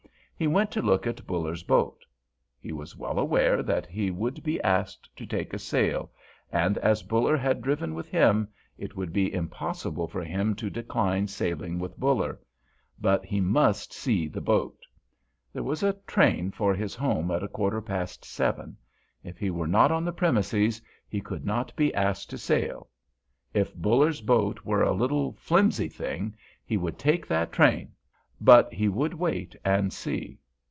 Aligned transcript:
He 0.35 0.47
went 0.47 0.71
to 0.71 0.81
look 0.81 1.05
at 1.05 1.27
Buller's 1.27 1.61
boat. 1.61 2.03
He 2.59 2.71
was 2.71 2.97
well 2.97 3.19
aware 3.19 3.61
that 3.61 3.85
he 3.85 4.09
would 4.09 4.41
be 4.41 4.59
asked 4.63 5.07
to 5.17 5.23
take 5.27 5.53
a 5.53 5.59
sail, 5.59 6.11
and 6.51 6.79
as 6.79 7.03
Buller 7.03 7.37
had 7.37 7.61
driven 7.61 7.93
with 7.93 8.07
him, 8.07 8.47
it 8.75 8.95
would 8.95 9.13
be 9.13 9.31
impossible 9.31 10.07
for 10.07 10.23
him 10.23 10.55
to 10.55 10.71
decline 10.71 11.27
sailing 11.27 11.77
with 11.77 11.99
Buller; 11.99 12.39
but 12.99 13.23
he 13.23 13.39
must 13.39 13.93
see 13.93 14.27
the 14.27 14.41
boat. 14.41 14.79
There 15.53 15.61
was 15.61 15.83
a 15.83 15.93
train 16.07 16.49
for 16.49 16.73
his 16.73 16.95
home 16.95 17.29
at 17.29 17.43
a 17.43 17.47
quarter 17.47 17.79
past 17.79 18.25
seven; 18.25 18.77
if 19.23 19.37
he 19.37 19.51
were 19.51 19.67
not 19.67 19.91
on 19.91 20.03
the 20.03 20.11
premises 20.11 20.81
he 21.07 21.21
could 21.21 21.45
not 21.45 21.71
be 21.75 21.93
asked 21.93 22.31
to 22.31 22.39
sail. 22.39 22.89
If 23.53 23.75
Buller's 23.75 24.21
boat 24.21 24.61
were 24.65 24.81
a 24.81 24.91
little, 24.91 25.33
flimsy 25.33 25.87
thing, 25.89 26.35
he 26.65 26.77
would 26.77 26.97
take 26.97 27.27
that 27.27 27.51
train—but 27.51 28.73
he 28.73 28.87
would 28.87 29.13
wait 29.13 29.55
and 29.63 29.93
see. 29.93 30.35